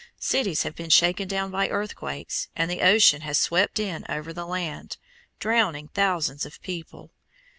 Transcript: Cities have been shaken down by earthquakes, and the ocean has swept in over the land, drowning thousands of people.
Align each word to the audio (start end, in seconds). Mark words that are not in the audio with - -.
Cities 0.17 0.63
have 0.63 0.73
been 0.75 0.89
shaken 0.89 1.27
down 1.27 1.51
by 1.51 1.69
earthquakes, 1.69 2.47
and 2.55 2.71
the 2.71 2.81
ocean 2.81 3.21
has 3.21 3.37
swept 3.39 3.77
in 3.77 4.03
over 4.09 4.33
the 4.33 4.47
land, 4.47 4.97
drowning 5.37 5.89
thousands 5.89 6.43
of 6.43 6.59
people. 6.63 7.11